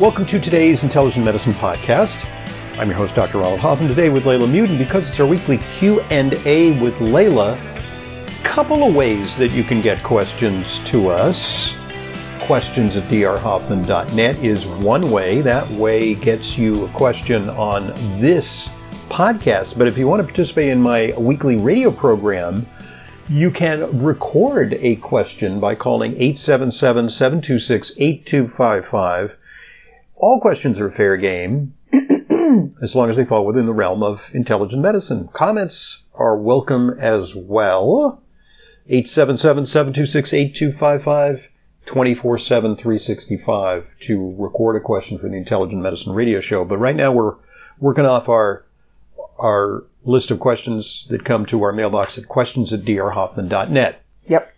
[0.00, 2.26] Welcome to today's Intelligent Medicine podcast.
[2.78, 3.36] I'm your host, Dr.
[3.36, 4.78] Ronald Hoffman, today with Layla Mutin.
[4.78, 10.02] Because it's our weekly Q&A with Layla, a couple of ways that you can get
[10.02, 11.76] questions to us.
[12.46, 15.42] Questions at drhoffman.net is one way.
[15.42, 18.70] That way gets you a question on this
[19.10, 19.76] podcast.
[19.76, 22.66] But if you want to participate in my weekly radio program,
[23.28, 29.36] you can record a question by calling 877 726 8255
[30.20, 31.74] all questions are fair game
[32.82, 35.28] as long as they fall within the realm of intelligent medicine.
[35.32, 38.22] Comments are welcome as well.
[38.90, 41.42] 877-726-8255,
[41.86, 46.64] 24-7, 365 to record a question for the Intelligent Medicine Radio Show.
[46.64, 47.34] But right now we're
[47.78, 48.64] working off our
[49.38, 54.02] our list of questions that come to our mailbox at questions at drhoffman.net.
[54.26, 54.54] Yep.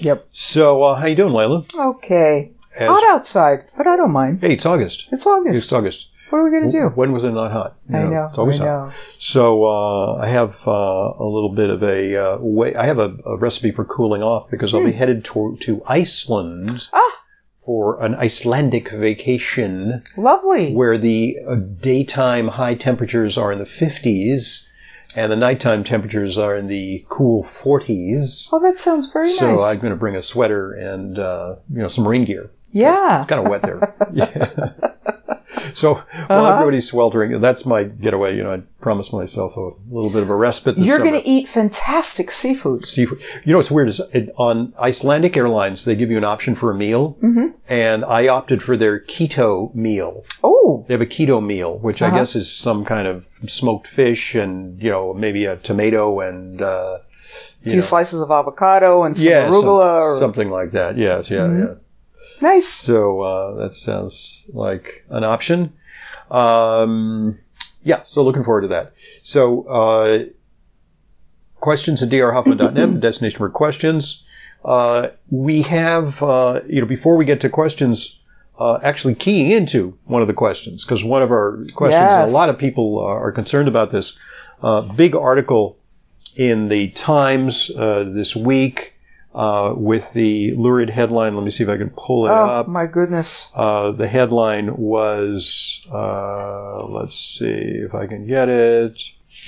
[0.00, 0.28] Yep.
[0.32, 1.94] So, uh, how you doing, Layla?
[1.94, 2.50] Okay.
[2.76, 4.40] As- Hot outside, but I don't mind.
[4.40, 5.04] Hey, it's August.
[5.10, 5.64] It's August.
[5.64, 6.06] It's August.
[6.30, 6.88] What are we going to do?
[6.88, 7.76] When was it not hot?
[7.88, 8.26] You I know.
[8.28, 8.94] It's always I hot.
[9.18, 12.74] So uh, I have uh, a little bit of a uh, way.
[12.74, 16.70] I have a, a recipe for cooling off because I'll be headed to, to Iceland
[16.70, 16.76] Hmm.
[16.92, 17.22] Ah,
[17.64, 20.74] for an Icelandic vacation lovely.
[20.74, 24.66] where the uh, daytime high temperatures are in the 50s
[25.16, 28.48] and the nighttime temperatures are in the cool 40s.
[28.52, 29.58] Oh, that sounds very So nice.
[29.60, 32.50] So I'm going to bring a sweater and uh, you know some rain gear.
[32.72, 33.20] Yeah.
[33.20, 33.94] It's kind of wet there.
[34.12, 34.70] yeah.
[35.74, 36.52] So while Uh-huh.
[36.54, 38.36] everybody's sweltering, that's my getaway.
[38.36, 40.76] You know, I promised myself a little bit of a respite.
[40.76, 42.86] This You're going to eat fantastic seafood.
[42.88, 43.18] seafood.
[43.44, 46.70] You know what's weird is it, on Icelandic Airlines they give you an option for
[46.70, 47.46] a meal, Mm-hmm.
[47.68, 50.24] and I opted for their keto meal.
[50.44, 52.18] Oh, They have a keto meal, which I Uh-huh.
[52.18, 56.98] guess is some kind of smoked fish and you know maybe a tomato and uh,
[57.62, 60.00] a few know, slices of avocado and some yeah, some- arugula.
[60.00, 60.96] or, something like that.
[60.96, 61.58] Yes, yeah, Mhm.
[61.68, 61.74] yeah.
[62.40, 62.66] Nice.
[62.68, 65.72] So uh, that sounds like an option.
[66.30, 67.38] Um,
[67.82, 68.92] yeah, so looking forward to that.
[69.22, 70.24] So uh,
[71.60, 74.24] questions at drhoffman.net, destination for questions.
[74.64, 78.18] Uh, we have, uh, you know, before we get to questions,
[78.58, 82.32] uh, actually keying into one of the questions, because one of our questions, Yes.
[82.32, 84.16] a lot of people uh, are concerned about this.
[84.62, 85.76] Uh, big article
[86.36, 88.94] in the Times uh, this week
[89.36, 91.36] uh, with the lurid headline.
[91.36, 92.66] Let me see if I can pull it Oh, up.
[92.66, 93.52] Oh, my goodness.
[93.54, 97.44] Uh, the headline was, uh, let's see
[97.84, 99.00] if I can get it.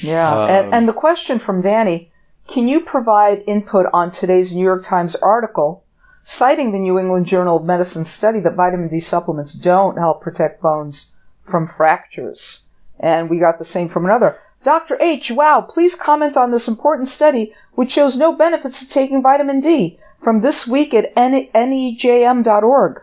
[0.03, 0.31] Yeah.
[0.31, 2.12] Um, and, and the question from Danny
[2.47, 5.84] Can you provide input on today's New York Times article
[6.22, 10.60] citing the New England Journal of Medicine study that vitamin D supplements don't help protect
[10.60, 12.69] bones from fractures?
[13.00, 14.38] And we got the same from another.
[14.62, 14.96] Dr.
[15.00, 19.60] H, wow, please comment on this important study which shows no benefits to taking vitamin
[19.60, 23.00] D from this week at N- nejm.org,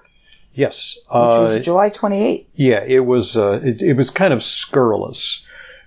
[0.54, 0.98] Yes.
[0.98, 2.50] which was Uh, July 28.
[2.56, 5.44] yeah, it was, uh, it, it was kind of scurrilous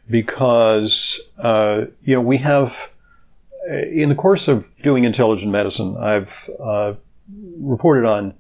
[0.08, 2.72] because, uh, you know, we have,
[3.70, 6.94] uh, in the course of doing intelligent medicine, I've, uh,
[7.60, 8.32] reported on,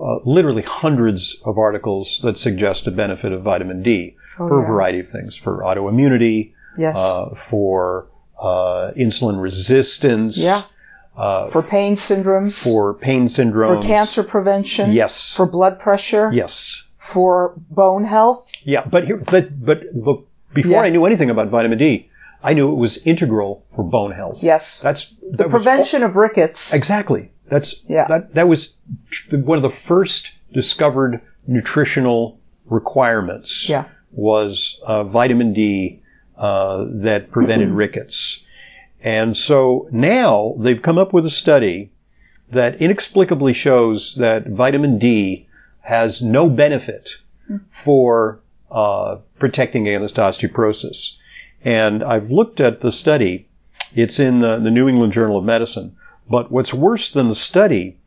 [0.00, 4.66] uh, literally hundreds of articles that suggest a benefit of vitamin D Oh, for a
[4.66, 6.98] variety of things, for autoimmunity, Yes.
[6.98, 8.06] uh, for
[8.40, 10.62] uh, insulin resistance, yeah.
[11.16, 12.64] uh, For pain syndromes.
[12.64, 13.80] for pain syndromes.
[13.80, 15.34] for cancer prevention, Yes.
[15.36, 18.50] for blood pressure, Yes, for bone health.
[18.64, 19.80] yeah, but here, but but
[20.52, 20.80] before Yeah.
[20.82, 22.08] I knew anything about vitamin D,
[22.42, 24.38] I knew it was integral for bone health.
[24.42, 24.80] Yes.
[24.80, 26.74] that's the prevention of rickets.
[26.74, 27.30] exactly.
[27.48, 28.06] That's Yeah.
[28.08, 28.76] that that was
[29.30, 32.38] one of the first discovered nutritional
[32.68, 33.68] requirements.
[33.68, 33.84] Yeah.
[34.12, 36.00] was uh, vitamin D
[36.36, 38.42] uh, that prevented rickets,
[39.00, 41.90] and so now they've come up with a study
[42.50, 45.46] that inexplicably shows that vitamin D
[45.82, 47.16] has no benefit
[47.70, 48.40] for
[48.70, 51.16] uh, protecting against osteoporosis.
[51.62, 53.48] And I've looked at the study.
[53.94, 55.96] It's in the, the New England Journal of Medicine.
[56.28, 57.98] But what's worse than the study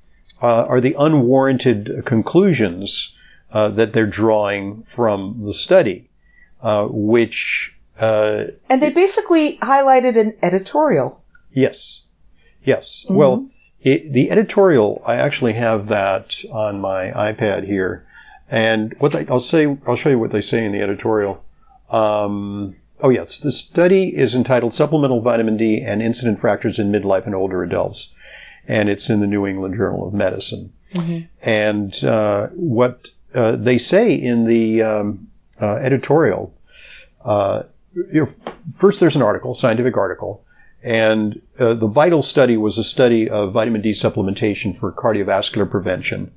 [0.41, 3.13] uh, are the unwarranted conclusions
[3.51, 6.09] uh, that they're drawing from the study,
[6.61, 11.23] uh, which, uh, And they basically highlighted an editorial.
[11.51, 12.03] yes,
[12.63, 13.05] yes.
[13.09, 13.49] Well,
[13.81, 18.05] it, the editorial, I actually have that on my iPad here.
[18.49, 21.43] And what they, I'll say, I'll show you what they say in the editorial.
[21.89, 27.25] Um, oh yes, the study is entitled "Supplemental Vitamin D and Incident Fractures in Midlife
[27.25, 28.13] and Older Adults,"
[28.67, 30.73] and it's in the New England Journal of Medicine.
[31.41, 35.27] And uh, what uh, they say in the um,
[35.61, 36.53] uh, editorial,
[37.23, 37.63] uh,
[37.95, 40.43] you know, first there's an article, scientific article,
[40.83, 46.31] and uh, the VITAL study was a study of vitamin D supplementation for cardiovascular prevention.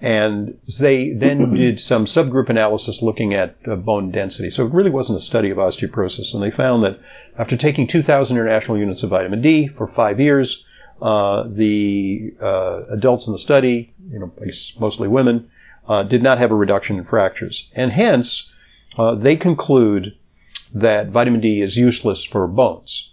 [0.00, 4.50] And they then did some subgroup analysis looking at uh, bone density.
[4.50, 6.32] So it really wasn't a study of osteoporosis.
[6.32, 7.00] And they found that
[7.36, 10.64] after taking 2,000 international units of vitamin D for five years,
[11.00, 14.32] uh, the uh, adults in the study, you know,
[14.78, 15.50] mostly women,
[15.88, 17.68] uh, did not have a reduction in fractures.
[17.74, 18.52] And hence,
[18.96, 20.16] uh, they conclude
[20.74, 23.10] that vitamin D is useless for bones.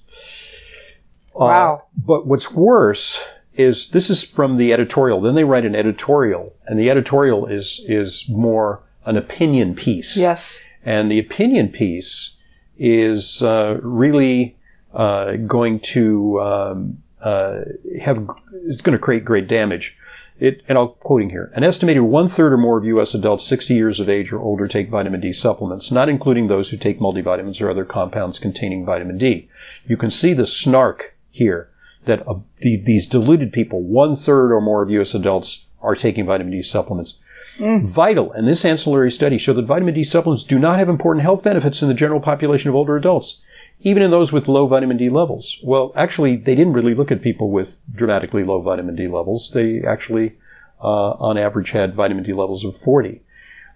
[1.35, 1.83] Uh, Wow.
[1.97, 3.21] but what's worse
[3.53, 5.21] is this is from the editorial.
[5.21, 10.15] Then they write an editorial, and the editorial is is more an opinion piece.
[10.17, 10.63] Yes.
[10.85, 12.35] And the opinion piece
[12.77, 14.57] is uh, really
[14.93, 17.59] uh, going to um, uh,
[18.01, 18.27] have
[18.65, 19.95] it's going to create great damage.
[20.39, 21.51] It, and I'm quoting here.
[21.53, 23.13] An estimated one third or more of U.S.
[23.13, 26.77] adults 60 years of age or older take vitamin D supplements, not including those who
[26.77, 29.49] take multivitamins or other compounds containing vitamin D.
[29.85, 31.69] You can see the snark here
[32.05, 35.13] that uh, the, these diluted people, one third or more of U.S.
[35.13, 37.15] adults are taking vitamin D supplements.
[37.59, 41.43] Vital and this ancillary study show that vitamin D supplements do not have important health
[41.43, 43.41] benefits in the general population of older adults,
[43.81, 45.57] even in those with low vitamin D levels.
[45.63, 49.51] Well, actually, they didn't really look at people with dramatically low vitamin D levels.
[49.51, 50.35] They actually,
[50.81, 53.21] uh, on average, had vitamin D levels of 40.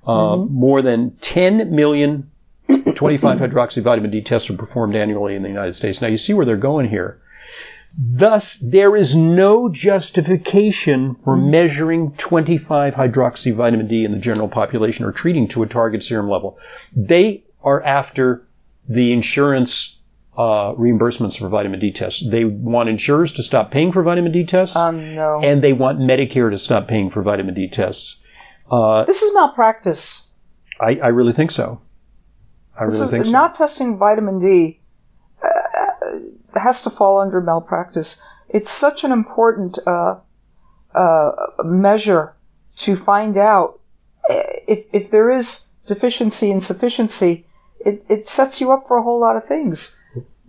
[0.06, 2.30] Uh, More than 10 million
[2.68, 6.02] 25 hydroxy vitamin D tests are performed annually in the United States.
[6.02, 7.20] Now, you see where they're going here.
[7.96, 15.06] Thus, there is no justification for measuring 25 hydroxy vitamin D in the general population
[15.06, 16.58] or treating to a target serum level.
[16.96, 18.46] They are after
[18.88, 19.98] the insurance
[20.38, 22.24] uh, reimbursements for vitamin D tests.
[22.28, 25.40] They want insurers to stop paying for vitamin D tests, Um, no.
[25.44, 28.20] and they want Medicare to stop paying for vitamin D tests.
[28.72, 30.28] Uh, this is malpractice.
[30.82, 31.82] I, I really think so.
[32.80, 33.32] I This really is think so.
[33.32, 34.80] not testing vitamin D
[35.44, 38.20] uh, has to fall under malpractice.
[38.50, 40.16] It's such an important uh,
[40.96, 41.32] uh,
[41.64, 42.36] measure
[42.78, 43.80] to find out
[44.30, 44.34] uh,
[44.68, 47.46] if if there is deficiency and sufficiency.
[47.86, 50.00] It, it sets you up for a whole lot of things,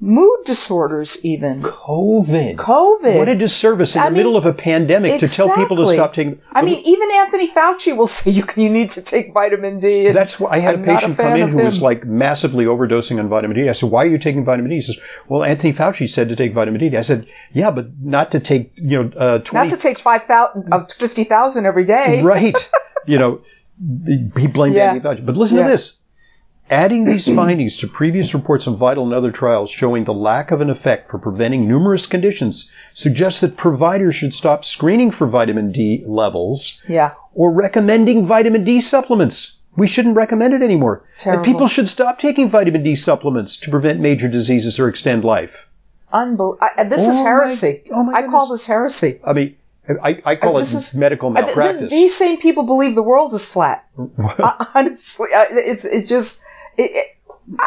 [0.01, 2.57] mood disorders, even COVID.
[2.57, 3.17] COVID.
[3.17, 5.93] What a disservice in I the mean, middle of a pandemic to tell people to
[5.93, 6.41] stop taking.
[6.53, 10.11] I mean, even Anthony Fauci will say you can, you need to take vitamin D.
[10.13, 13.29] That's why I had I'm a patient come in who was like massively overdosing on
[13.29, 13.69] vitamin D.
[13.69, 14.97] I said, "Why are you taking vitamin D?" He says,
[15.29, 18.73] "Well, Anthony Fauci said to take vitamin D." I said, "Yeah, but not to take
[18.77, 22.23] you know uh, not to take five thousand of fifty thousand every day.
[22.23, 22.55] right."
[23.07, 23.41] you know,
[24.37, 24.93] he blamed Yeah.
[24.93, 25.27] Anthony Fauci.
[25.27, 25.65] But listen Yeah.
[25.65, 25.97] to this.
[26.71, 30.61] Adding these findings to previous reports of vital and other trials showing the lack of
[30.61, 36.03] an effect for preventing numerous conditions suggests that providers should stop screening for vitamin D
[36.07, 37.13] levels Yeah.
[37.35, 39.61] or recommending vitamin D supplements.
[39.77, 41.03] We shouldn't recommend it anymore.
[41.19, 41.43] Terrible.
[41.45, 45.67] And people should stop taking vitamin D supplements to prevent major diseases or extend life.
[46.13, 46.59] Unbelievable.
[46.89, 47.83] This is Oh my- heresy.
[47.93, 49.21] oh my I call this heresy.
[49.25, 49.57] I mean,
[50.03, 51.91] I, I call Uh, it this is- medical this- malpractice.
[51.91, 53.85] these same people believe the world is flat.
[54.75, 56.41] Honestly, it's it just
[56.77, 57.11] it, it, I-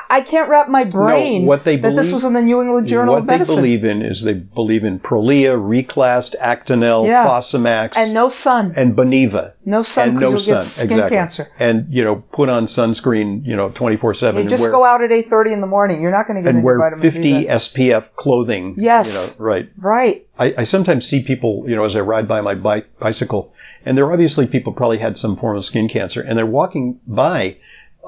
[0.10, 2.60] I can't wrap my brain no, what they believe, that this was in the New
[2.62, 3.56] England Journal what of they Medicine.
[3.58, 7.28] believe in is they believe in Prolia, Reclast, Actonel, Yeah.
[7.28, 9.52] Fosamax, and no sun, and Boniva.
[9.66, 11.18] no sun because no you'll get sun, skin exactly.
[11.18, 11.48] cancer.
[11.60, 14.42] And you know, put on sunscreen, you know, twenty four seven.
[14.42, 16.02] You just go out at eight thirty in the morning.
[16.02, 17.12] You're not going to get and any wear vitamin D.
[17.12, 17.58] fifty then.
[17.60, 18.74] SPF clothing.
[18.80, 19.36] Yes.
[19.38, 19.70] you know, right.
[19.78, 20.28] Right.
[20.40, 23.54] I, I sometimes see people, you know, as I ride by my bike, bicycle,
[23.86, 27.58] and they're obviously people probably had some form of skin cancer, and they're walking by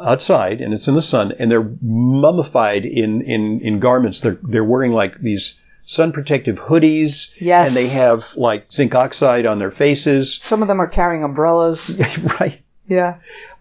[0.03, 4.19] outside, and it's in the sun, and they're mummified in in in garments.
[4.19, 7.31] They're they're wearing like these sun protective hoodies.
[7.39, 7.75] Yes.
[7.75, 10.37] And they have like zinc oxide on their faces.
[10.41, 11.99] Some of them are carrying umbrellas.
[12.39, 12.61] right.
[12.87, 13.17] Yeah,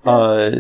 [0.06, 0.50] Uh,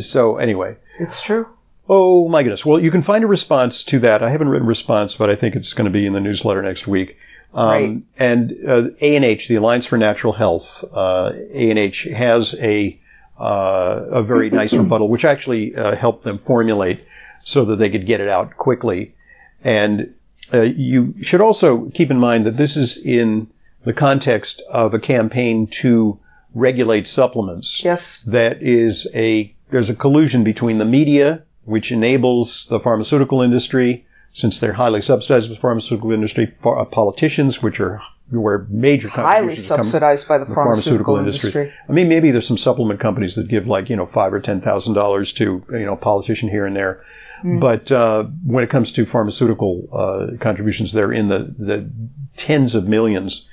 [0.00, 0.76] so anyway.
[0.98, 1.46] it's true.
[1.88, 2.64] Oh my goodness.
[2.66, 4.22] Well, you can find a response to that.
[4.22, 6.62] I haven't written a response, but I think it's going to be in the newsletter
[6.62, 7.18] next week.
[7.54, 8.02] Um, Right.
[8.18, 12.98] And uh, ANH, the Alliance for Natural Health, uh, ANH has a
[13.38, 17.04] a very nice rebuttal, which actually uh, helped them formulate
[17.44, 19.14] so that they could get it out quickly.
[19.62, 20.14] And
[20.52, 23.48] uh, you should also keep in mind that this is in
[23.84, 26.18] the context of a campaign to
[26.54, 28.22] regulate supplements Yes.
[28.22, 34.60] that is a there's a collusion between the media, which enables the pharmaceutical industry, since
[34.60, 38.00] they're highly subsidized with pharmaceutical industry, uh, politicians, which are
[38.30, 41.72] where major Highly subsidized by the from pharmaceutical, industry.
[41.88, 44.60] I mean, maybe there's some supplement companies that give like you know five or ten
[44.60, 47.04] thousand dollars to you know a politician here and there,
[47.44, 51.88] but uh, when it comes to pharmaceutical uh, contributions, they're in the the
[52.36, 53.44] tens of 1000000s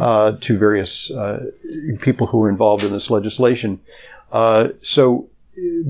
[0.00, 1.46] uh, to various uh,
[2.00, 3.80] people who are involved in this legislation.
[4.30, 5.28] Uh, so,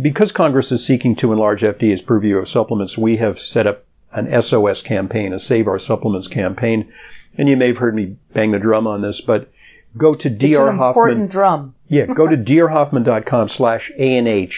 [0.00, 4.42] because Congress is seeking to enlarge FDA's purview of supplements, we have set up an
[4.42, 6.90] SOS campaign, a Save Our Supplements campaign.
[7.36, 9.50] And you may have heard me bang the drum on this, but
[9.96, 10.88] go to It's an Hoffman.
[10.88, 11.74] important drum.
[11.88, 14.52] Yeah, go to drhoffman.com slash ANH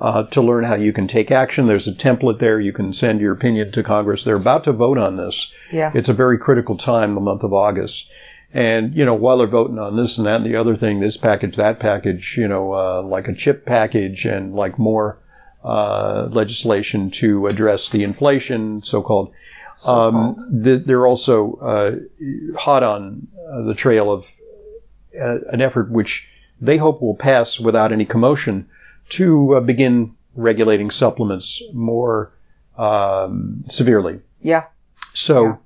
[0.00, 1.66] uh, to learn how you can take action.
[1.66, 2.60] There's a template there.
[2.60, 4.24] You can send your opinion to Congress.
[4.24, 5.50] They're about to vote on this.
[5.70, 5.92] Yeah.
[5.94, 8.06] It's a very critical time, the month of August.
[8.52, 11.16] And, you know, while they're voting on this and that and the other thing, this
[11.16, 15.18] package, that package, you know, uh, like a chip package and like more
[15.64, 19.32] uh, legislation to address the inflation, so-called.
[19.88, 24.24] Um, th- they're also uh, hot on uh, the trail of
[25.20, 26.26] uh, an effort which
[26.60, 28.68] they hope will pass without any commotion
[29.10, 32.32] to uh, begin regulating supplements more
[32.76, 34.20] um, severely.
[34.40, 34.66] Yeah.
[35.14, 35.58] So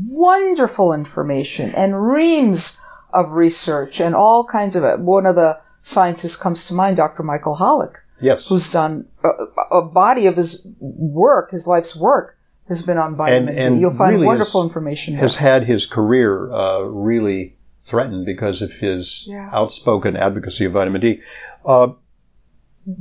[0.09, 2.79] wonderful information and reams
[3.13, 4.99] of research and all kinds of it.
[4.99, 7.21] One of the scientists comes to mind, Dr.
[7.21, 8.47] Michael Holick, Yes.
[8.47, 9.29] who's done a,
[9.77, 12.37] a body of his work, his life's work,
[12.69, 13.81] has been on vitamin and D.
[13.81, 15.41] You'll find really wonderful has- information has there.
[15.41, 19.49] had his career uh, really threatened because of his Yeah.
[19.53, 21.21] outspoken advocacy of vitamin D.
[21.65, 21.89] Uh,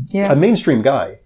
[0.09, 0.33] Yeah.
[0.33, 1.19] a mainstream guy,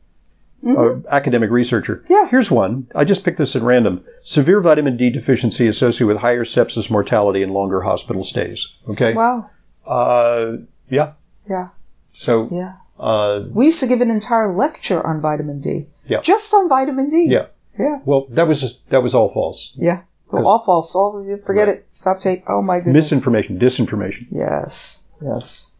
[0.66, 1.96] uh, academic researcher.
[1.96, 2.12] Mm-hmm.
[2.12, 2.28] Yeah.
[2.28, 2.86] Here's one.
[2.94, 4.04] I just picked this at random.
[4.22, 8.68] Severe vitamin D deficiency associated with higher sepsis mortality and longer hospital stays.
[8.90, 9.14] Okay.
[9.14, 9.48] Wow.
[9.86, 10.56] Uh,
[10.90, 11.12] yeah.
[11.48, 11.68] Yeah.
[12.12, 12.74] So, Yeah.
[12.98, 15.86] uh, We used to give an entire lecture on vitamin D.
[16.06, 16.20] Yeah.
[16.22, 17.26] Just on vitamin D.
[17.30, 17.46] yeah.
[17.78, 17.98] Yeah.
[18.06, 19.72] Well, that was just, that was all false.
[19.76, 20.02] Yeah.
[20.32, 20.94] Well, all false.
[20.94, 21.12] All
[21.44, 21.76] forget Right.
[21.78, 21.86] it.
[21.90, 22.42] Stop tape.
[22.48, 23.10] Oh my goodness.
[23.12, 24.26] Misinformation, disinformation.
[24.32, 25.04] yes.
[25.22, 25.70] Yes.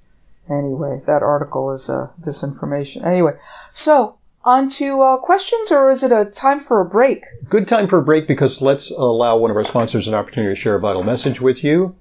[0.49, 3.05] Anyway, that article is uh, disinformation.
[3.05, 3.33] Anyway,
[3.73, 7.25] so on to uh, questions, or is it a time for a break?
[7.49, 10.61] Good time for a break because let's allow one of our sponsors an opportunity to
[10.61, 11.97] share a vital message with you.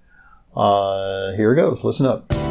[0.56, 1.84] Uh, here it goes.
[1.84, 2.45] Listen up.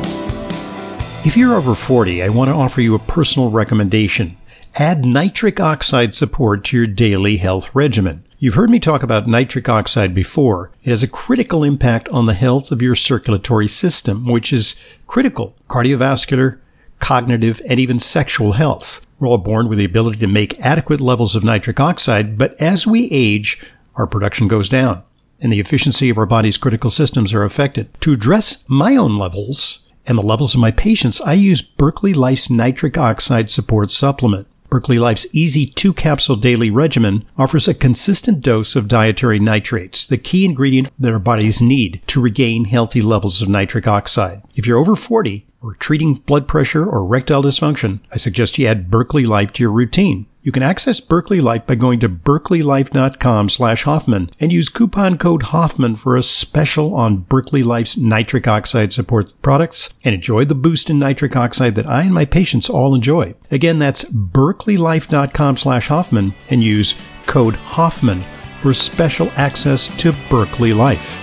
[1.25, 4.37] If you're over 40, I want to offer you a personal recommendation.
[4.75, 8.25] Add nitric oxide support to your daily health regimen.
[8.39, 10.71] You've heard me talk about nitric oxide before.
[10.83, 15.57] It has a critical impact on the health of your circulatory system, which is critical.
[15.67, 16.59] Cardiovascular,
[16.99, 19.05] cognitive, and even sexual health.
[19.19, 22.87] We're all born with the ability to make adequate levels of nitric oxide, but as
[22.87, 23.63] we age,
[23.97, 25.03] our production goes down
[25.41, 27.89] and the efficiency of our body's critical systems are affected.
[28.01, 32.51] To address my own levels and the levels of my patients, I use Berkeley Life's
[32.51, 34.47] nitric oxide support supplement.
[34.71, 40.19] Berkeley Life's easy two capsule daily regimen offers a consistent dose of dietary nitrates, the
[40.19, 44.43] key ingredient that our bodies need to regain healthy levels of nitric oxide.
[44.57, 48.91] If you're over 40, or treating blood pressure or erectile dysfunction, I suggest you add
[48.91, 50.27] Berkeley Life to your routine.
[50.45, 55.45] You can access Berkeley Life by going to berkeleylife.com slash Hoffman and use coupon code
[55.45, 60.91] Hoffman for a special on Berkeley Life's nitric oxide support products and enjoy the boost
[60.91, 63.35] in nitric oxide that I and my patients all enjoy.
[63.51, 68.23] Again, that's berkeleylife.com slash Hoffman and use code Hoffman
[68.61, 71.21] for special access to Berkeley Life.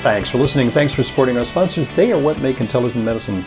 [0.00, 0.70] Thanks for listening.
[0.70, 1.92] Thanks for supporting our sponsors.
[1.92, 3.44] They are what make intelligent medicine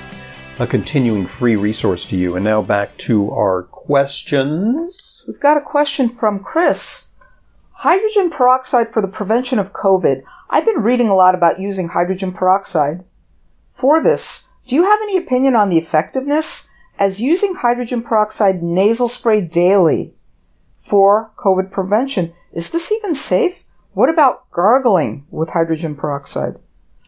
[0.59, 2.35] a continuing free resource to you.
[2.35, 5.23] And now back to our questions.
[5.25, 7.11] We've got a question from Chris.
[7.71, 10.21] Hydrogen peroxide for the prevention of COVID.
[10.49, 13.05] I've been reading a lot about using hydrogen peroxide
[13.71, 14.49] for this.
[14.67, 20.13] Do you have any opinion on the effectiveness as using hydrogen peroxide nasal spray daily
[20.77, 22.33] for COVID prevention?
[22.51, 23.63] Is this even safe?
[23.93, 26.55] What about gargling with hydrogen peroxide?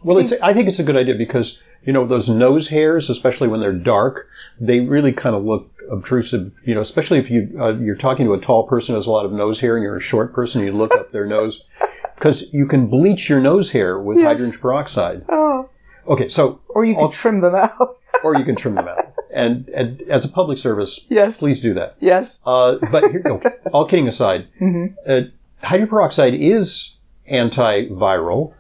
[0.04, 3.48] Well, it's, I think it's a good idea because, you know, those nose hairs, especially
[3.48, 4.28] when they're dark,
[4.60, 8.34] they really kind of look obtrusive, you know, especially if you, uh, you're talking to
[8.34, 10.62] a tall person who has a lot of nose hair and you're a short person,
[10.62, 11.62] you look up their nose.
[12.16, 14.38] Because you can bleach your nose hair with yes.
[14.38, 15.26] hydrogen peroxide.
[15.28, 15.68] Oh.
[16.08, 16.62] Okay, so.
[16.70, 17.98] Or you can I'll, trim them out.
[18.24, 19.12] or you can trim them out.
[19.34, 21.40] And, and as a public service, yes.
[21.40, 21.96] please do that.
[22.00, 22.40] Yes.
[22.46, 24.94] Uh, but here, okay, all kidding aside, mm-hmm.
[25.08, 25.22] uh,
[25.66, 26.94] hydrogen peroxide is
[27.28, 28.54] antiviral,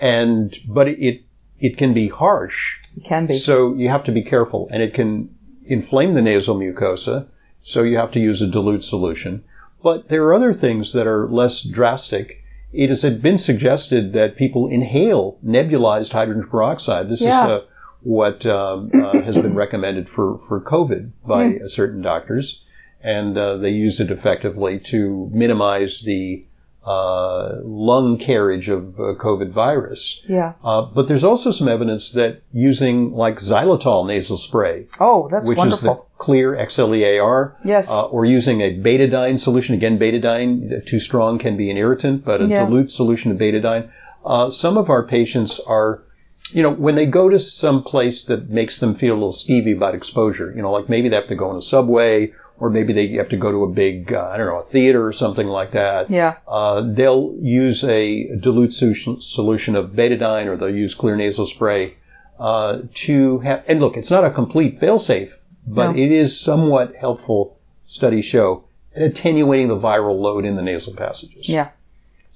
[0.00, 1.22] and but it
[1.58, 2.78] it can be harsh.
[2.96, 3.38] It can be.
[3.38, 5.34] So you have to be careful, and it can
[5.66, 7.26] inflame the nasal mucosa.
[7.62, 9.44] So you have to use a dilute solution.
[9.82, 12.42] But there are other things that are less drastic.
[12.72, 17.08] It has been suggested that people inhale nebulized hydrogen peroxide.
[17.08, 17.44] This yeah.
[17.44, 17.60] is uh,
[18.02, 21.70] what um, uh, has been recommended for, for COVID by mm.
[21.70, 22.62] certain doctors.
[23.00, 26.46] And uh, they use it effectively to minimize the
[26.86, 30.22] uh, lung carriage of uh, COVID virus.
[30.28, 30.54] Yeah.
[30.62, 34.86] Uh, but there's also some evidence that using like xylitol nasal spray.
[35.00, 35.90] Oh, that's which wonderful.
[35.90, 37.54] is the clear XLEAR.
[37.64, 37.90] Yes.
[37.90, 39.74] Uh, or using a betadine solution.
[39.74, 42.64] Again, betadine too strong can be an irritant, but a yeah.
[42.64, 43.90] dilute solution of betadine.
[44.24, 46.02] Uh, some of our patients are
[46.50, 49.74] you know, when they go to some place that makes them feel a little skeevy
[49.74, 52.92] about exposure, you know, like maybe they have to go in a subway or maybe
[52.92, 55.48] they have to go to a big, uh, I don't know, a theater or something
[55.48, 56.10] like that.
[56.10, 56.36] Yeah.
[56.46, 61.94] Uh, they'll use a dilute solution of betadine or they'll use Xlear nasal spray
[62.38, 63.64] uh, to have.
[63.66, 65.32] And look, it's not a complete failsafe,
[65.66, 66.02] but no.
[66.02, 67.58] it is somewhat helpful.
[67.88, 68.64] Studies show
[68.96, 71.48] attenuating the viral load in the nasal passages.
[71.48, 71.70] Yeah.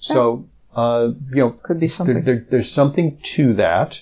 [0.00, 2.22] So, uh, you know, could be something.
[2.22, 4.00] There, there, there's something to that.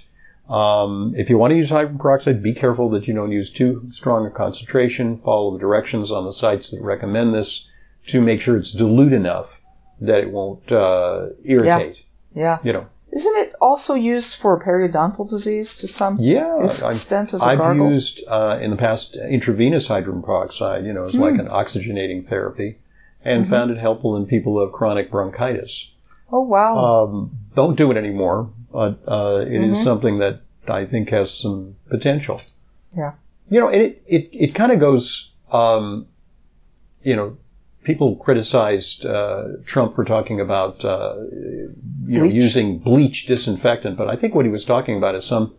[0.48, 3.90] Um, if you want to use hydrogen peroxide, be careful that you don't use too
[3.92, 5.18] strong a concentration.
[5.18, 7.68] Follow the directions on the sites that recommend this
[8.08, 9.48] to make sure it's dilute enough
[10.00, 11.96] that it won't uh, irritate.
[12.34, 12.42] Yeah.
[12.42, 12.58] yeah.
[12.62, 12.86] You know.
[13.12, 17.90] Isn't it also used for periodontal disease to some yeah, extent as a I've gargle?
[17.90, 21.20] used uh, in the past intravenous hydrogen peroxide, you know, as mm.
[21.20, 22.78] like an oxygenating therapy,
[23.24, 23.52] and mm-hmm.
[23.52, 25.88] found it helpful in people who have chronic bronchitis.
[26.30, 26.76] Oh wow!
[26.76, 29.72] Um, don't do it anymore but uh, it mm-hmm.
[29.72, 32.42] is something that I think has some potential.
[32.94, 33.12] Yeah.
[33.48, 35.30] You know, it it it kind of goes.
[35.50, 36.08] Um,
[37.02, 37.38] you know,
[37.84, 41.14] people criticized uh, Trump for talking about uh,
[42.06, 45.54] you know using bleach disinfectant, but I think what he was talking about is some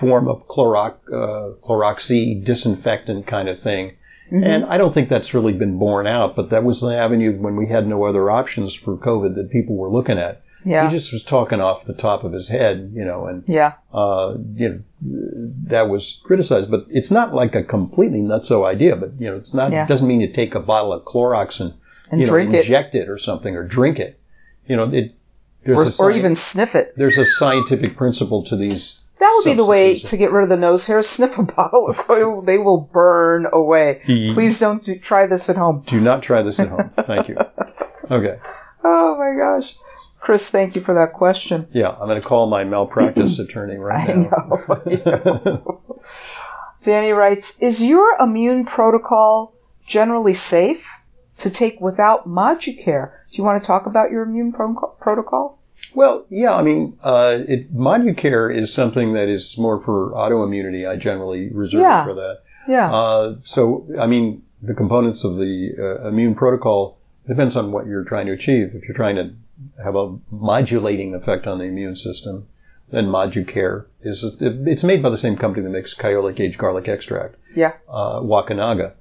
[0.00, 3.90] form of Clorox uh, Cloroxy disinfectant kind of thing.
[4.32, 4.42] Mm-hmm.
[4.42, 7.56] And I don't think that's really been borne out, but that was the avenue when
[7.56, 10.43] we had no other options for COVID that people were looking at.
[10.64, 10.88] Yeah.
[10.88, 14.34] He just was talking off the top of his head, you know, and yeah, uh,
[14.54, 14.80] you know,
[15.68, 16.70] that was criticized.
[16.70, 18.96] But it's not like a completely nutso idea.
[18.96, 19.70] But you know, it's not.
[19.70, 19.84] Yeah.
[19.84, 21.74] It doesn't mean you take a bottle of Clorox and,
[22.10, 23.02] and you know, inject it.
[23.02, 23.08] it.
[23.08, 24.18] or something or drink it.
[24.66, 25.14] You know, it.
[25.66, 26.92] Or, or, even sniff it.
[26.94, 29.00] There's a scientific principle to these.
[29.18, 31.08] That would be the way to get rid of the nose hairs.
[31.08, 34.02] Sniff a bottle of oil; they will burn away.
[34.04, 35.82] Please don't do, try this at home.
[35.86, 36.90] Do not try this at home.
[37.06, 37.36] Thank you.
[38.10, 38.38] Okay.
[38.84, 39.74] Oh my gosh.
[40.24, 41.68] Chris, thank you for that question.
[41.70, 44.64] Yeah, I'm going to call my malpractice attorney right I now.
[44.86, 45.92] Know.
[46.82, 49.52] Danny writes, is your immune protocol
[49.86, 51.02] generally safe
[51.36, 53.12] to take without Moducare?
[53.30, 55.58] Do you want to talk about your immune pro- protocol?
[55.94, 60.88] Well, yeah, I mean, uh, it, Moducare is something that is more for autoimmunity.
[60.88, 62.02] I generally reserve yeah.
[62.02, 62.38] for that.
[62.66, 62.90] Yeah.
[62.90, 66.96] Uh, so, I mean, the components of the uh, immune protocol
[67.28, 68.74] depends on what you're trying to achieve.
[68.74, 69.34] If you're trying to
[69.82, 72.46] have a modulating effect on the immune system.
[72.90, 77.36] Then Moducare is it's made by the same company that makes Kyolic aged garlic extract.
[77.54, 77.72] Yeah.
[77.88, 78.92] Uh, Wakunaga.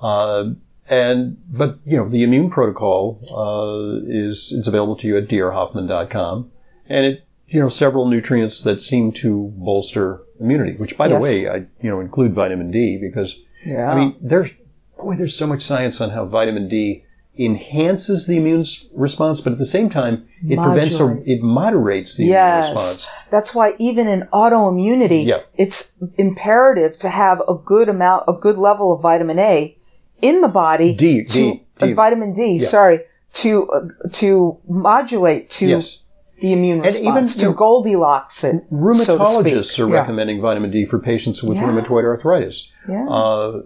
[0.00, 0.50] Uh,
[0.88, 6.50] and but you know the immune protocol uh, is it's available to you at drhoffman.com,
[6.88, 11.22] and it you know, several nutrients that seem to bolster immunity, which by the Yes.
[11.22, 13.90] way, I, you know, include vitamin D because, Yeah.
[13.92, 14.50] I mean, there's,
[14.98, 17.03] boy, there's so much science on how vitamin D
[17.36, 22.24] enhances the immune response, but at the same time, it prevents or it moderates the
[22.24, 22.72] immune Yes.
[22.72, 23.06] response.
[23.30, 25.38] That's why even in autoimmunity, Yeah.
[25.56, 29.76] it's imperative to have a good amount, a good level of vitamin A
[30.22, 30.94] in the body.
[30.94, 31.92] D, to, D, uh, D.
[31.92, 33.00] vitamin D, sorry,
[33.32, 33.80] to, uh,
[34.12, 35.98] to modulate to Yes.
[36.40, 38.62] the immune And response, even, to Goldilocks it.
[38.70, 38.74] so.
[38.76, 39.96] Rheumatologists are Yeah.
[40.00, 41.64] recommending vitamin D for patients with Yeah.
[41.68, 42.68] rheumatoid arthritis.
[42.88, 43.06] Yeah.
[43.08, 43.62] Uh,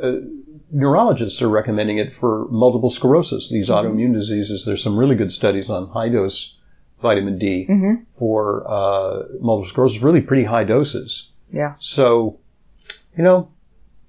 [0.00, 0.12] uh,
[0.72, 3.88] neurologists are recommending it for multiple sclerosis, these Mm-hmm.
[3.96, 4.64] autoimmune diseases.
[4.64, 6.56] There's some really good studies on high dose
[7.02, 8.02] vitamin D Mm-hmm.
[8.18, 11.28] for uh, multiple sclerosis, really pretty high doses.
[11.52, 11.74] yeah.
[11.80, 12.38] So,
[13.16, 13.48] you know,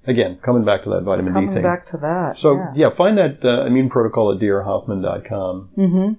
[0.05, 1.47] again, coming back to that vitamin D thing.
[1.47, 2.37] Coming back to that.
[2.37, 2.73] so, yeah.
[2.75, 2.89] yeah.
[2.95, 6.17] find that uh, immune protocol at drhoffman.com.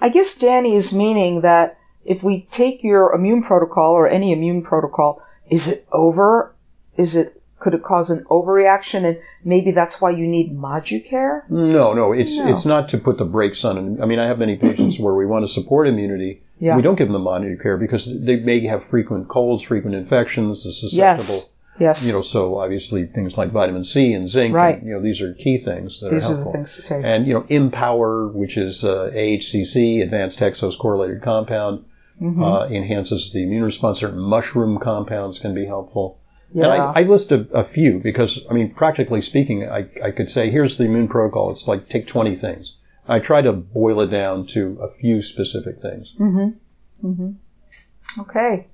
[0.00, 4.62] I guess Danny is meaning that if we take your immune protocol or any immune
[4.62, 6.54] protocol, is it over?
[6.96, 11.48] Is it could it cause an overreaction and maybe that's why you need Moducare?
[11.48, 12.52] No, no, it's No.
[12.52, 14.02] it's not to put the brakes on.
[14.02, 16.42] I mean, I have many patients where we want to support immunity.
[16.58, 16.76] Yeah.
[16.76, 20.72] We don't give them the Moducare because they may have frequent colds, frequent infections, the
[20.72, 20.98] susceptible.
[20.98, 21.52] Yes.
[21.78, 22.06] Yes.
[22.06, 24.54] You know, so obviously things like vitamin C and zinc.
[24.54, 24.78] Right.
[24.78, 27.02] And, you know, these are key things that These are are the things to take.
[27.04, 31.84] And you know, Empower, which is uh, AHCC, advanced hexose correlated compound,
[32.20, 32.42] Mm-hmm.
[32.42, 33.98] uh, enhances the immune response.
[33.98, 36.18] Certain mushroom compounds can be helpful.
[36.54, 36.64] Yeah.
[36.64, 40.30] And I, I list a, a few because, I mean, practically speaking, I, I could
[40.30, 41.50] say, here's the immune protocol.
[41.50, 42.76] It's like take 20 things.
[43.08, 46.12] I try to boil it down to a few specific things.
[46.18, 47.06] Mm-hmm.
[47.06, 48.20] Mm-hmm.
[48.20, 48.68] okay.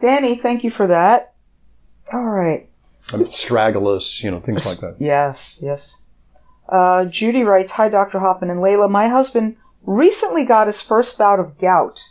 [0.00, 1.34] Danny, thank you for that.
[2.12, 2.68] All right.
[3.08, 4.96] I mean, Astragalus, you know, things like that.
[4.98, 6.02] Yes, yes.
[6.68, 8.18] Uh, Judy writes, Hi, Dr.
[8.18, 8.90] Hoffman and Layla.
[8.90, 12.02] My husband recently got his first bout of gout,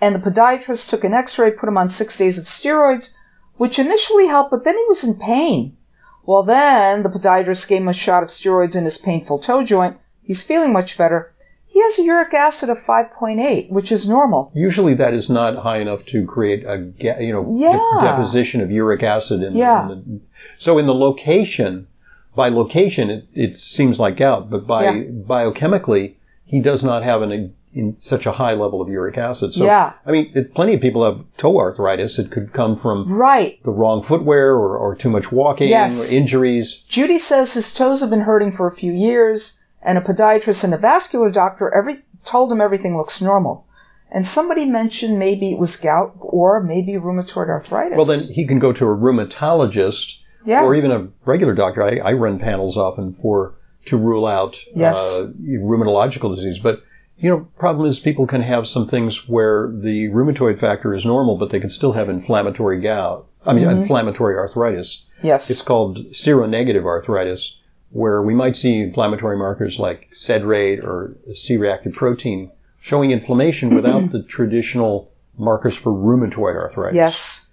[0.00, 3.14] and the podiatrist took an x-ray, put him on six days of steroids,
[3.60, 5.76] which initially helped, but then he was in pain.
[6.24, 9.98] Well, then the podiatrist gave him a shot of steroids in his painful toe joint.
[10.22, 11.34] He's feeling much better.
[11.66, 14.50] He has a uric acid of 5.8, which is normal.
[14.54, 16.90] Usually that is not high enough to create a,
[17.22, 18.00] you know, Yeah.
[18.00, 19.82] deposition of uric acid in, Yeah.
[19.82, 20.20] in the,
[20.58, 21.86] so in the location,
[22.34, 25.02] by location, it, it seems like gout, but by Yeah.
[25.34, 26.14] biochemically,
[26.46, 29.54] he does not have an, in such a high level of uric acid.
[29.54, 29.92] So, Yeah.
[30.04, 32.18] I mean, it, plenty of people have toe arthritis.
[32.18, 33.62] It could come from Right.
[33.64, 36.12] the wrong footwear or, or too much walking Yes.
[36.12, 36.82] or injuries.
[36.88, 40.74] Judy says his toes have been hurting for a few years, and a podiatrist and
[40.74, 43.64] a vascular doctor every told him everything looks normal.
[44.12, 47.96] And somebody mentioned maybe it was gout or maybe rheumatoid arthritis.
[47.96, 51.82] Well, then he can go to a rheumatologist yeah, or even a regular doctor.
[51.82, 53.54] I, I run panels often for
[53.86, 55.18] to rule out Yes.
[55.20, 56.58] uh, rheumatological disease.
[56.58, 56.82] But
[57.20, 61.36] you know, problem is people can have some things where the rheumatoid factor is normal,
[61.36, 63.26] but they can still have inflammatory gout.
[63.46, 63.82] I mean, Mm-hmm.
[63.82, 65.02] inflammatory arthritis.
[65.22, 67.56] yes, It's called seronegative arthritis,
[67.90, 74.22] where we might see inflammatory markers like SED-rate or C-reactive protein showing inflammation without the
[74.22, 76.96] traditional markers for rheumatoid arthritis.
[76.96, 77.48] yes,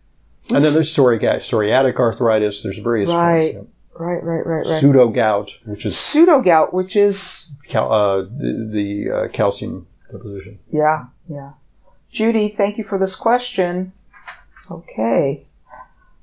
[0.49, 2.63] And then there's psoriatic, psoriatic arthritis.
[2.63, 3.53] There's various Right.
[3.53, 3.69] forms.
[3.97, 4.79] right, right, right, right.
[4.79, 10.59] Pseudo gout, which is Pseudo gout, which is cal- uh, the, the uh, calcium deposition.
[10.71, 11.51] yeah, yeah.
[12.09, 13.91] Judy, thank you for this question.
[14.71, 15.45] Okay.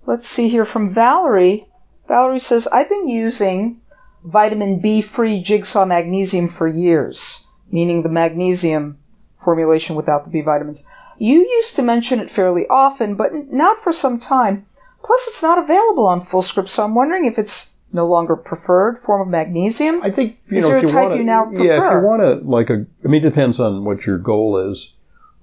[0.07, 1.67] Let's see here from Valerie.
[2.09, 3.81] Valerie says, I've been using
[4.25, 8.99] vitamin B free jigsaw magnesium for years, meaning the magnesium
[9.37, 10.87] formulation without the B vitamins.
[11.19, 14.67] You used to mention it fairly often, but not for some time.
[15.03, 19.23] Plus, it's not available on Fullscript, so I'm wondering if it's no longer preferred form
[19.23, 20.03] of magnesium.
[20.03, 21.65] I think you Is know there if a you type wanna, you now prefer?
[21.65, 24.71] yeah, if you want to like a, I mean, it depends on what your goal
[24.71, 24.93] is.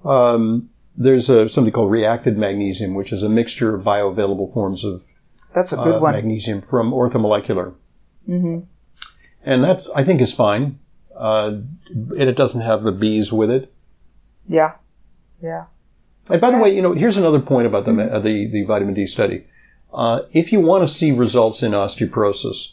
[0.04, 5.02] Um, there's a, something called reacted magnesium, which is a mixture of bioavailable forms of
[5.54, 6.12] That's a good uh, one.
[6.14, 7.74] magnesium from orthomolecular.
[8.28, 8.58] Mm-hmm.
[9.44, 10.78] And that's, I think, is fine.
[11.16, 11.60] Uh,
[11.90, 13.72] and it doesn't have the B's with it.
[14.46, 14.72] Yeah.
[15.42, 15.64] Yeah.
[16.28, 18.94] And by the way, you know, here's another point about the uh, the, the vitamin
[18.94, 19.46] D study.
[19.92, 22.72] Uh, if you want to see results in osteoporosis,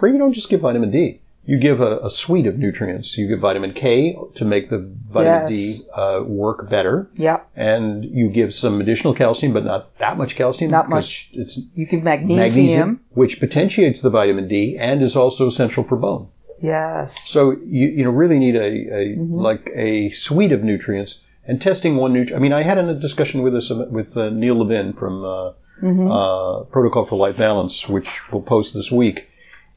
[0.00, 1.20] or you don't just give vitamin D.
[1.44, 3.16] You give a, a suite of nutrients.
[3.16, 4.78] You give vitamin K to make the
[5.10, 5.78] vitamin Yes.
[5.84, 7.40] D uh, work better, Yeah.
[7.56, 10.70] and you give some additional calcium, but not that much calcium.
[10.70, 11.30] Not much.
[11.32, 12.38] It's You give magnesium.
[12.38, 16.28] magnesium, which potentiates the vitamin D and is also essential for bone.
[16.60, 17.18] Yes.
[17.28, 19.34] So you you know really need a, a Mm-hmm.
[19.34, 22.38] like a suite of nutrients and testing one nutrient.
[22.38, 26.10] I mean, I had a discussion with this with uh, Neil Levin from uh, Mm-hmm.
[26.10, 29.28] uh, Protocol for Life Balance, which we'll post this week,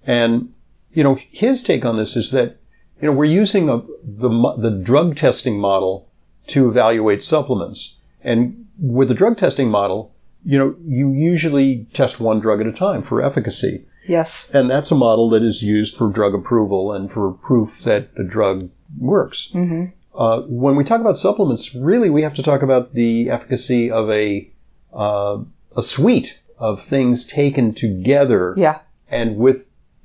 [0.06, 0.54] and
[0.94, 2.58] you know his take on this is that
[3.02, 6.08] you know we're using a, the the drug testing model
[6.48, 7.96] to evaluate supplements.
[8.24, 12.72] And with the drug testing model, you know, you usually test one drug at a
[12.72, 13.86] time for efficacy.
[14.08, 14.50] Yes.
[14.54, 18.24] And that's a model that is used for drug approval and for proof that the
[18.24, 19.52] drug works.
[19.54, 19.86] Mm-hmm.
[20.20, 24.10] Uh, when we talk about supplements, really we have to talk about the efficacy of
[24.10, 24.50] a
[24.94, 25.38] uh,
[25.76, 28.80] a suite of things taken together Yeah.
[29.10, 29.58] and with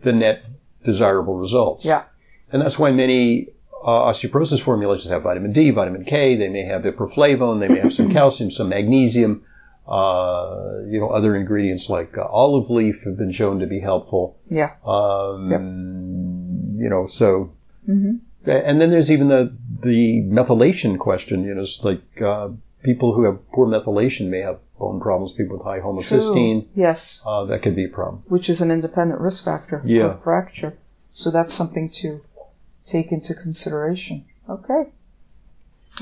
[0.03, 0.45] the net
[0.85, 1.85] desirable results.
[1.85, 2.05] Yeah.
[2.53, 3.49] And that's why many
[3.85, 6.37] uh, osteoporosis formulations have vitamin D, vitamin K.
[6.37, 7.61] They may have ipriflavone.
[7.61, 9.43] They may have some calcium, some magnesium.
[9.89, 14.37] Uh, you know, other ingredients like uh, olive leaf have been shown to be helpful.
[14.49, 14.73] Yeah.
[14.85, 17.53] Um, You know, so.
[17.89, 18.51] Mm-hmm.
[18.51, 19.53] And then there's even the
[19.83, 21.45] the methylation question.
[21.45, 22.49] You know, it's like uh,
[22.83, 25.33] people who have poor methylation may have bone problems.
[25.33, 26.69] People with high homocysteine, True.
[26.75, 27.23] Yes.
[27.27, 28.23] uh, that could be a problem.
[28.29, 30.13] Which is an independent risk factor Yeah.
[30.13, 30.79] for fracture.
[31.11, 32.21] So that's something to
[32.85, 34.25] take into consideration.
[34.49, 34.91] Okay.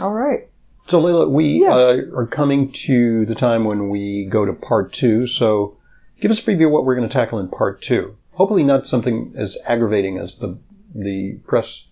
[0.00, 0.48] All right.
[0.88, 1.78] So, Layla, we Yes.
[1.78, 5.26] uh, are coming to the time when we go to part two.
[5.26, 5.76] So,
[6.20, 8.16] give us a preview of what we're going to tackle in part two.
[8.32, 10.58] Hopefully, not something as aggravating as the
[10.94, 11.86] the press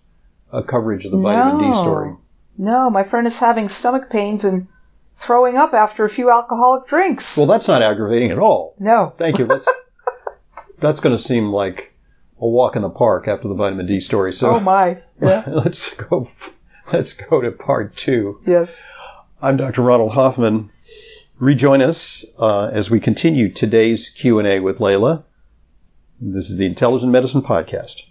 [0.51, 2.13] uh, coverage of the vitamin D story.
[2.57, 4.67] No, my friend is having stomach pains and
[5.23, 7.37] throwing up after a few alcoholic drinks.
[7.37, 8.75] Well, that's not aggravating at all.
[8.79, 9.13] no.
[9.17, 9.45] Thank you.
[9.47, 9.67] That's
[10.79, 11.93] that's going to seem like
[12.41, 14.33] a walk in the park after the vitamin D story.
[14.33, 15.01] So, Oh my.
[15.21, 15.43] Yeah.
[15.47, 16.29] let's go.
[16.91, 18.41] Let's go to part two.
[18.45, 18.85] yes.
[19.41, 19.81] I'm Dr.
[19.81, 20.69] Ronald Hoffman.
[21.39, 25.23] Rejoin us uh, as we continue today's Q&A with Layla.
[26.19, 28.01] This is the Intelligent Medicine Podcast.